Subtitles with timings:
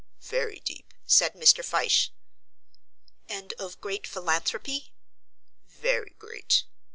[0.31, 1.63] "Very deep," said Mr.
[1.63, 2.09] Fyshe.
[3.29, 4.91] "And of great philanthropy?"
[5.67, 6.63] "Very great."